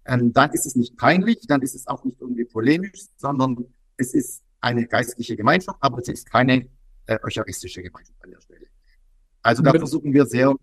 [0.05, 3.65] Ähm, dann ist es nicht peinlich, dann ist es auch nicht irgendwie polemisch, sondern
[3.97, 6.69] es ist eine geistliche Gemeinschaft, aber es ist keine
[7.09, 8.67] äh, eucharistische Gemeinschaft an der Stelle.
[9.41, 10.53] Also da versuchen wir sehr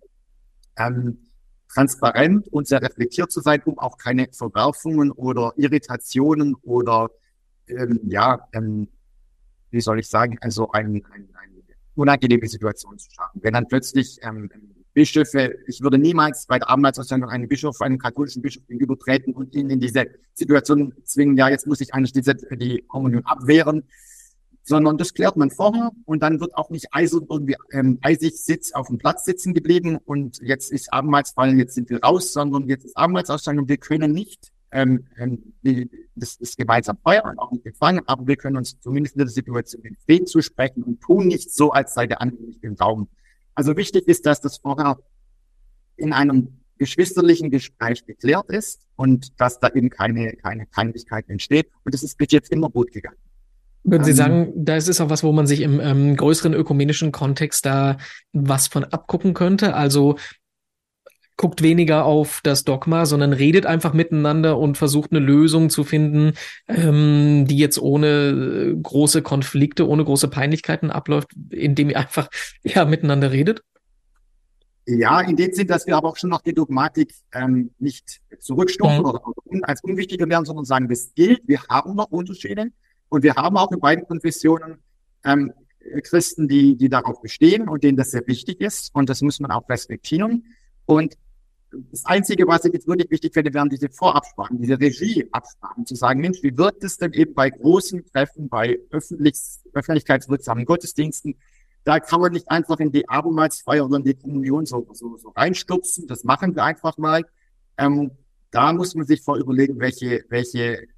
[0.79, 1.27] ähm,
[1.69, 7.11] transparent und sehr reflektiert zu sein, um auch keine Verwerfungen oder Irritationen oder
[7.67, 8.89] ähm, ja, ähm,
[9.71, 11.63] wie soll ich sagen, also ein, ein, eine
[11.97, 13.41] unangenehme Situation zu schaffen.
[13.43, 14.49] Wenn dann plötzlich ähm,
[14.95, 19.69] Bischöfe, ich würde niemals bei der Abendmahlsausstellung einen Bischof, einen katholischen Bischof gegenübertreten und ihn
[19.69, 23.83] in diese Situation zwingen, ja, jetzt muss ich eigentlich diese, die Kommunion abwehren
[24.67, 28.73] sondern das klärt man vorher und dann wird auch nicht eisig, irgendwie, ähm, eisig sitz
[28.73, 32.85] auf dem Platz sitzen geblieben und jetzt ist Abendmahlsfall, jetzt sind wir raus, sondern jetzt
[32.85, 37.53] ist Abendmahlsausstellung und wir können nicht ähm, ähm die, das, das gemeinsam feiern und auch
[37.53, 41.29] nicht empfangen, aber wir können uns zumindest in der Situation empfehlen zu sprechen und tun
[41.29, 43.09] nicht so, als sei der andere nicht im Raum.
[43.55, 44.99] Also wichtig ist, dass das vorher
[45.97, 51.71] in einem geschwisterlichen Gespräch geklärt ist und dass da eben keine, keine Peinlichkeit entsteht.
[51.85, 53.17] Und das ist bis jetzt immer gut gegangen.
[53.87, 56.55] Würden Sie ähm, sagen, da ist es auch was, wo man sich im ähm, größeren
[56.55, 57.99] ökumenischen Kontext da
[58.33, 59.75] was von abgucken könnte?
[59.75, 60.17] Also
[61.37, 66.33] guckt weniger auf das Dogma, sondern redet einfach miteinander und versucht eine Lösung zu finden,
[66.67, 72.29] ähm, die jetzt ohne äh, große Konflikte, ohne große Peinlichkeiten abläuft, indem ihr einfach
[72.65, 73.63] ja miteinander redet?
[74.89, 78.99] Ja, in dem Sinn, dass wir aber auch schon noch die Dogmatik ähm, nicht zurückstufen
[78.99, 79.05] mhm.
[79.05, 79.21] oder
[79.63, 82.71] als unwichtiger werden, sondern sagen, das gilt, wir haben noch Unterschiede.
[83.09, 84.79] Und wir haben auch in beiden Konfessionen
[85.25, 85.53] ähm,
[86.03, 88.95] Christen, die, die darauf bestehen und denen das sehr wichtig ist.
[88.95, 90.45] Und das muss man auch respektieren.
[90.85, 91.17] Und
[91.91, 96.21] das Einzige, was ich jetzt wirklich wichtig finde, wären diese Vorabsprachen, diese Regieabsprachen, zu sagen,
[96.21, 99.37] Mensch, wie wird es denn eben bei großen Treffen, bei öffentlich,
[99.73, 101.37] öffentlichkeitswirksamen Gottesdiensten,
[101.85, 105.29] da kann man nicht einfach in die Abendmahlsfeier oder in die Kommunion so, so, so
[105.31, 106.07] reinstupsen.
[106.09, 107.25] Das machen wir einfach mal.
[107.79, 108.11] Ähm,
[108.51, 110.89] da muss man sich vor überlegen, welche, welche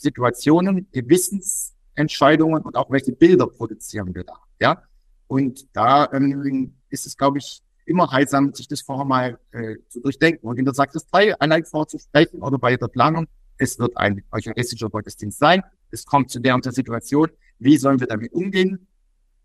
[0.00, 4.34] Situationen, Gewissensentscheidungen und auch welche Bilder produzieren wir da.
[4.60, 4.82] Ja,
[5.26, 10.00] und da ähm, ist es, glaube ich, immer heilsam, sich das vorher mal äh, zu
[10.00, 13.26] durchdenken und in der Sakristei allein vorzusprechen oder bei der Planung.
[13.58, 15.62] Es wird ein eucharistischer Gottesdienst sein.
[15.90, 17.28] Es kommt zu der und der Situation.
[17.58, 18.86] Wie sollen wir damit umgehen?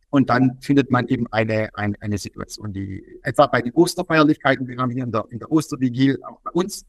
[0.10, 4.78] Und dann findet man eben eine, eine, eine Situation, die etwa bei den Osterfeierlichkeiten, wir
[4.78, 6.86] haben hier in der, in der Ostervigil auch bei uns,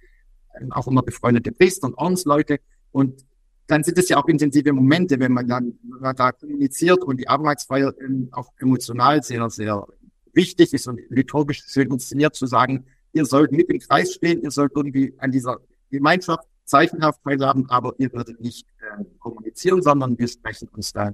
[0.61, 2.61] ähm, auch immer befreundete Priester und Ordensleute.
[2.93, 3.25] Und
[3.67, 5.79] dann sind es ja auch intensive Momente, wenn man dann
[6.17, 7.93] da kommuniziert und die Arbeitsfeier
[8.33, 9.87] auch emotional sehr, sehr
[10.33, 14.51] wichtig ist und liturgisch schön inszeniert zu sagen, ihr sollt mit im Kreis stehen, ihr
[14.51, 15.59] sollt irgendwie an dieser
[15.91, 21.13] Gemeinschaft zeichenhaft teilhaben, aber ihr würdet nicht äh, kommunizieren, sondern wir sprechen uns da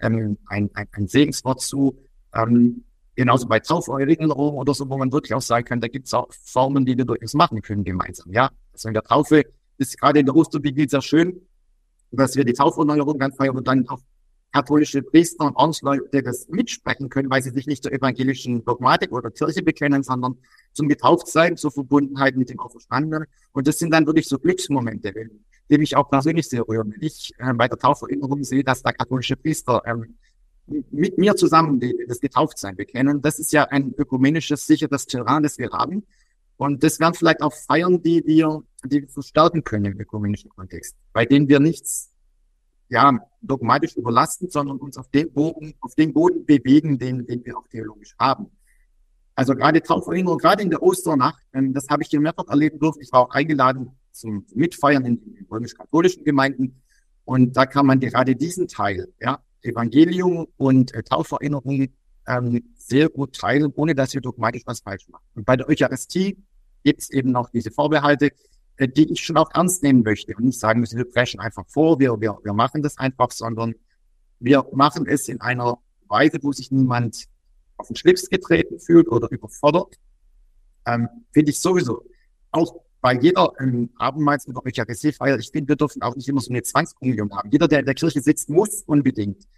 [0.00, 1.98] ähm, ein, ein, ein Segenswort zu.
[2.34, 2.84] Ähm,
[3.14, 6.28] Genauso bei Tauferinnerung oder so, wo man wirklich auch sagen kann, da gibt es auch
[6.30, 8.32] Formen, die wir durchaus machen können gemeinsam.
[8.32, 9.44] Ja, also in der Taufe
[9.76, 11.42] ist gerade in der Osterbibel sehr schön,
[12.12, 14.00] dass wir die Tauferneuerung dann feiern und dann auch
[14.52, 19.30] katholische Priester und Ordensleute das mitsprechen können, weil sie sich nicht zur evangelischen Dogmatik oder
[19.30, 20.36] Kirche bekennen, sondern
[20.74, 23.26] zum Getauftsein, zur Verbundenheit mit dem Auferstandenen.
[23.52, 25.12] Und das sind dann wirklich so Glücksmomente,
[25.70, 26.92] die mich auch persönlich sehr rühren.
[26.92, 30.18] Wenn ich äh, bei der Tauferinnerung sehe, dass da katholische Priester ähm,
[30.66, 33.20] mit mir zusammen die, das Getauftsein bekennen.
[33.20, 36.06] Das ist ja ein ökumenisches, sicheres Terrain, das wir haben.
[36.56, 40.96] Und das wären vielleicht auch Feiern, die wir, die wir verstärken können im ökumenischen Kontext,
[41.12, 42.12] bei denen wir nichts
[42.88, 47.56] ja, dogmatisch überlasten, sondern uns auf den Boden, auf den Boden bewegen, den, den wir
[47.56, 48.50] auch theologisch haben.
[49.34, 53.00] Also gerade Tauferinnerung, gerade in der Osternacht, ähm, das habe ich hier mehrfach erleben dürfen.
[53.00, 56.82] Ich war auch eingeladen zum Mitfeiern in, in römisch-katholischen Gemeinden.
[57.24, 61.88] Und da kann man gerade diesen Teil, ja, Evangelium und äh, Tauferinnerung
[62.26, 65.24] ähm, sehr gut teilen, ohne dass wir dogmatisch was falsch machen.
[65.34, 66.36] Und bei der Eucharistie
[66.84, 68.32] gibt es eben noch diese Vorbehalte,
[68.80, 71.98] die ich schon auch ernst nehmen möchte und nicht sagen müssen, wir brechen einfach vor,
[72.00, 73.74] wir, wir, wir machen das einfach, sondern
[74.40, 77.26] wir machen es in einer Weise, wo sich niemand
[77.76, 79.96] auf den Schlips getreten fühlt oder überfordert.
[80.86, 82.04] Ähm, Finde ich sowieso
[82.50, 86.50] auch bei jeder ähm, Abendmahls- oder Eucharistiefeier, ich finde, wir dürfen auch nicht immer so
[86.50, 87.50] eine Zwangskommunion haben.
[87.50, 89.48] Jeder, der in der Kirche sitzt, muss unbedingt.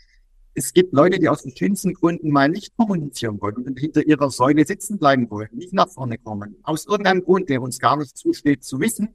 [0.57, 4.65] Es gibt Leute, die aus verschiedensten Gründen mal nicht kommunizieren wollen und hinter ihrer Säule
[4.65, 6.57] sitzen bleiben wollen, nicht nach vorne kommen.
[6.63, 9.09] Aus irgendeinem Grund, der uns gar nicht zusteht zu wissen.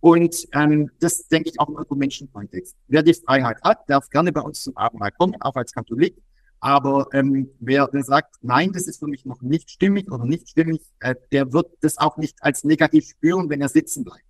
[0.00, 2.74] Und ähm, das denke ich auch im Ökumenischen-Kontext.
[2.88, 6.16] Wer die Freiheit hat, darf gerne bei uns zum Abendmahl kommen, auch als Katholik.
[6.60, 10.82] Aber ähm, wer sagt, nein, das ist für mich noch nicht stimmig oder nicht stimmig,
[11.00, 14.24] äh, der wird das auch nicht als negativ spüren, wenn er sitzen bleibt.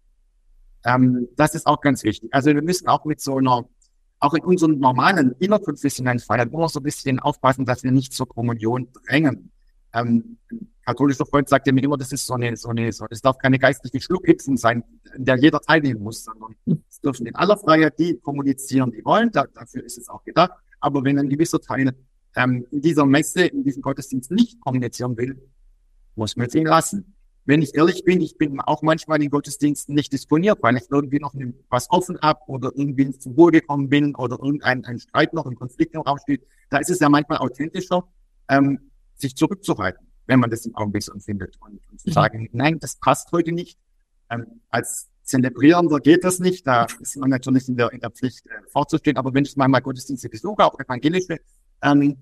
[0.84, 2.32] Ähm, das ist auch ganz wichtig.
[2.32, 3.68] Also wir müssen auch mit so einer,
[4.20, 8.28] auch in unseren normalen innerkonfessionellen Feiern immer so ein bisschen aufpassen, dass wir nicht zur
[8.28, 9.50] Kommunion drängen.
[9.92, 10.36] Ähm,
[10.84, 13.38] katholischer Freund sagt ja mir immer, das ist so eine, so eine, so, es darf
[13.38, 14.84] keine geistliche Schluckhüpfung sein,
[15.16, 16.54] in der jeder teilnehmen muss, sondern
[16.88, 20.52] es dürfen in aller Freiheit die kommunizieren, die wollen, da, dafür ist es auch gedacht.
[20.80, 21.94] Aber wenn ein gewisser Teil
[22.36, 25.40] ähm, in dieser Messe, in diesem Gottesdienst nicht kommunizieren will,
[26.14, 27.14] muss man es ihn lassen.
[27.46, 31.18] Wenn ich ehrlich bin, ich bin auch manchmal in Gottesdiensten nicht disponiert, weil ich irgendwie
[31.18, 31.34] noch
[31.68, 35.56] was offen habe oder irgendwie zum Wohl gekommen bin oder irgendein ein Streit noch, ein
[35.56, 36.46] Konflikt im Raum steht.
[36.68, 38.04] Da ist es ja manchmal authentischer,
[38.48, 42.12] ähm, sich zurückzuhalten, wenn man das im Augenblick so empfindet und, und zu mhm.
[42.12, 43.78] sagen, nein, das passt heute nicht.
[44.30, 46.66] Ähm, als Zelebrierender geht das nicht.
[46.66, 49.16] Da ist man natürlich in der, in der Pflicht äh, vorzustehen.
[49.16, 51.38] Aber wenn ich manchmal Gottesdienste besuche, auch evangelische,
[51.82, 52.18] ähm,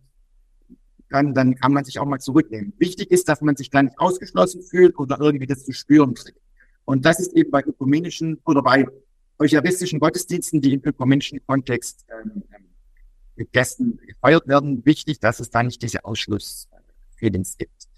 [1.11, 2.73] dann, dann kann man sich auch mal zurücknehmen.
[2.79, 6.41] Wichtig ist, dass man sich da nicht ausgeschlossen fühlt oder irgendwie das zu spüren kriegt.
[6.85, 8.87] Und das ist eben bei ökumenischen oder bei
[9.39, 12.43] eucharistischen Gottesdiensten, die im ökumenischen Kontext ähm,
[13.37, 17.89] mit Gästen gefeiert werden, wichtig, dass es da nicht diese Ausschlussfeelings gibt.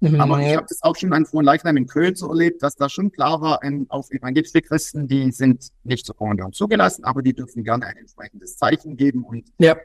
[0.00, 0.20] Mhm.
[0.20, 2.88] Aber ich habe das auch schon an Frohen Leichnam in Köln so erlebt, dass da
[2.88, 7.34] schon klar war, ähm, auf evangelische Christen, die sind nicht zur Kommunion zugelassen, aber die
[7.34, 9.76] dürfen gerne ein entsprechendes Zeichen geben und ja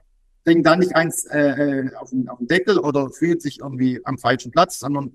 [0.44, 4.02] kriegen da nicht eins äh, äh, auf, den, auf den Deckel oder fühlt sich irgendwie
[4.06, 5.14] am falschen Platz, sondern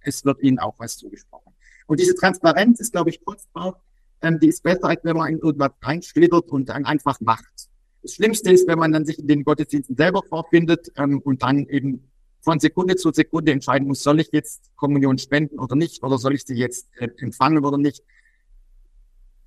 [0.00, 1.52] es wird ihnen auch was zugesprochen.
[1.86, 3.82] Und diese Transparenz ist, glaube ich, kostbar.
[4.22, 7.68] Ähm, die ist besser, als wenn man in irgendwas reinschlittert und dann einfach macht.
[8.02, 11.66] Das Schlimmste ist, wenn man dann sich in den Gottesdiensten selber vorfindet ähm, und dann
[11.66, 16.16] eben von Sekunde zu Sekunde entscheiden muss, soll ich jetzt Kommunion spenden oder nicht, oder
[16.16, 18.02] soll ich sie jetzt äh, empfangen oder nicht.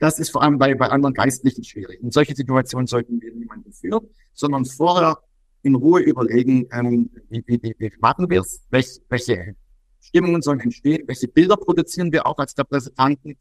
[0.03, 2.03] Das ist vor allem bei, bei anderen Geistlichen schwierig.
[2.03, 5.17] In solche Situationen sollten wir niemanden führen, sondern vorher
[5.61, 9.55] in Ruhe überlegen, ähm, wie, wie, wie, wie machen wir es, welche, welche
[10.01, 13.37] Stimmungen sollen entstehen, welche Bilder produzieren wir auch als Repräsentanten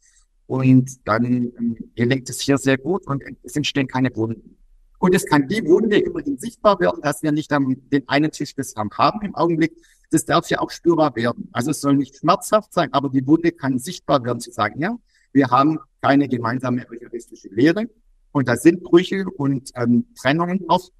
[0.47, 4.55] und dann ähm, gelingt es hier sehr gut und es entstehen keine Wunden.
[4.99, 8.55] Und es kann die Wunde immerhin sichtbar werden, dass wir nicht am den einen Tisch
[8.55, 9.73] des Herrn haben im Augenblick.
[10.11, 11.49] Das darf ja auch spürbar werden.
[11.51, 14.97] Also es soll nicht schmerzhaft sein, aber die Wunde kann sichtbar werden, zu sagen, ja,
[15.33, 17.89] wir haben keine gemeinsame eucharistische Lehre
[18.31, 20.91] und da sind Brüche und ähm, Trennungen oft.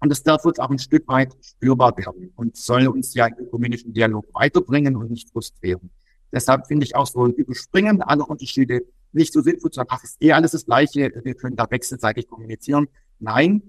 [0.00, 3.38] Und das darf uns auch ein Stück weit spürbar werden und soll uns ja im
[3.38, 5.90] ökumenischen Dialog weiterbringen und nicht frustrieren.
[6.30, 8.82] Deshalb finde ich auch so ein Überspringen aller Unterschiede
[9.12, 12.26] nicht so sinnvoll zu sagen, ach, ist eh alles das Gleiche, wir können da wechselseitig
[12.28, 12.88] kommunizieren.
[13.20, 13.62] Nein,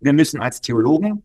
[0.00, 1.22] wir müssen als Theologen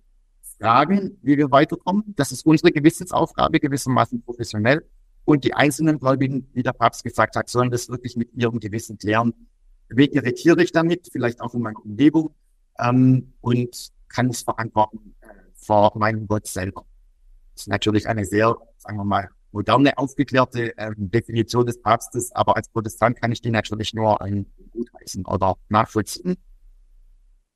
[0.57, 2.13] fragen, wie wir weiterkommen.
[2.15, 4.85] Das ist unsere Gewissensaufgabe, gewissermaßen professionell.
[5.25, 8.97] Und die einzelnen Gläubigen, wie der Papst gesagt hat, sollen das wirklich mit ihrem Gewissen
[8.97, 9.33] klären.
[9.89, 11.09] Wie irritiere ich damit?
[11.11, 12.33] Vielleicht auch in meiner Umgebung.
[12.79, 16.85] Ähm, und kann es verantworten äh, vor meinem Gott selber.
[17.53, 22.57] Das ist natürlich eine sehr, sagen wir mal, moderne, aufgeklärte ähm, Definition des Papstes, aber
[22.57, 26.35] als Protestant kann ich die natürlich nur ähm, gutheißen oder nachvollziehen.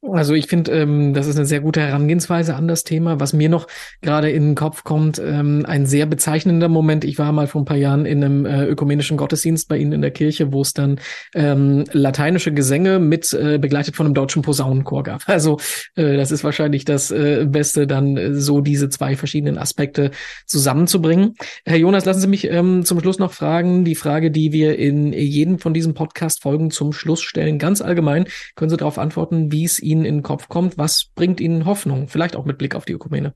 [0.01, 3.19] Also ich finde, ähm, das ist eine sehr gute Herangehensweise an das Thema.
[3.19, 3.67] Was mir noch
[4.01, 7.03] gerade in den Kopf kommt, ähm, ein sehr bezeichnender Moment.
[7.03, 10.01] Ich war mal vor ein paar Jahren in einem äh, ökumenischen Gottesdienst bei Ihnen in
[10.01, 11.01] der Kirche, wo es dann
[11.35, 15.23] ähm, lateinische Gesänge mit äh, begleitet von einem deutschen Posaunenchor gab.
[15.39, 15.57] Also
[15.95, 20.11] äh, das ist wahrscheinlich das äh, Beste, dann äh, so diese zwei verschiedenen Aspekte
[20.45, 21.35] zusammenzubringen.
[21.65, 25.13] Herr Jonas, lassen Sie mich ähm, zum Schluss noch fragen, die Frage, die wir in
[25.13, 29.79] jedem von diesen Podcast-Folgen zum Schluss stellen, ganz allgemein, können Sie darauf antworten, wie es
[29.89, 30.77] Ihnen in den Kopf kommt?
[30.77, 32.07] Was bringt Ihnen Hoffnung?
[32.07, 33.33] Vielleicht auch mit Blick auf die Ökumene.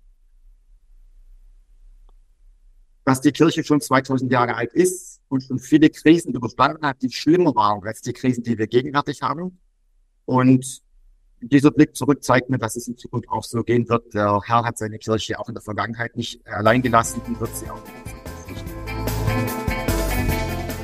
[3.06, 7.12] Dass die Kirche schon 2000 Jahre alt ist und schon viele Krisen überstanden hat, die
[7.12, 9.60] schlimmer waren als die Krisen, die wir gegenwärtig haben.
[10.26, 10.82] Und
[11.42, 14.13] dieser Blick zurück zeigt mir, dass es in Zukunft auch so gehen wird.
[14.13, 17.70] Der Herr hat seine Kirche auch in der Vergangenheit nicht allein gelassen und wird sie
[17.70, 17.82] auch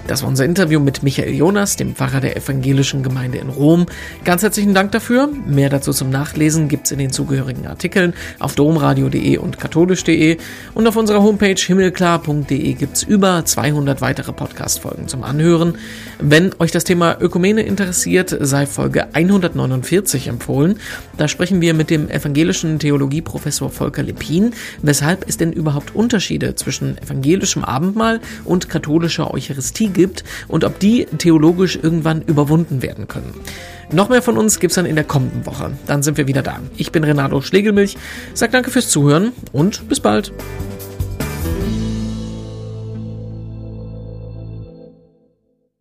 [0.10, 3.86] das war unser Interview mit Michael Jonas, dem Pfarrer der evangelischen Gemeinde in Rom.
[4.24, 5.30] Ganz herzlichen Dank dafür.
[5.46, 10.38] Mehr dazu zum Nachlesen gibt's in den zugehörigen Artikeln auf domradio.de und katholisch.de
[10.74, 15.76] und auf unserer Homepage himmelklar.de gibt's über 200 weitere Podcast-Folgen zum Anhören.
[16.18, 20.80] Wenn euch das Thema Ökumene interessiert, sei Folge 149 empfohlen.
[21.18, 26.98] Da sprechen wir mit dem evangelischen Theologieprofessor Volker Lepin, weshalb es denn überhaupt Unterschiede zwischen
[26.98, 33.34] evangelischem Abendmahl und katholischer Eucharistie gibt und ob die theologisch irgendwann überwunden werden können.
[33.92, 35.72] Noch mehr von uns gibt's dann in der kommenden Woche.
[35.88, 36.60] Dann sind wir wieder da.
[36.78, 37.98] Ich bin Renato Schlegelmilch,
[38.34, 40.32] sag danke fürs Zuhören und bis bald.